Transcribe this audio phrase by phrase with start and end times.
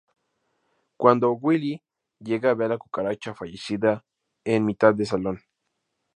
[0.97, 1.83] Cuando Willie
[2.17, 4.03] llega ve a la cucaracha fallecida
[4.43, 5.39] en mitad del salón.